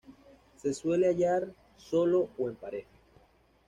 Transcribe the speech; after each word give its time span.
Se 0.57 0.73
suele 0.73 1.09
hallar 1.09 1.53
solo 1.77 2.31
o 2.39 2.49
en 2.49 2.55
pareja. 2.55 2.89